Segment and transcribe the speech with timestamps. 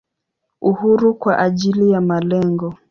[0.61, 2.73] Uhuru kwa ajili ya malengo.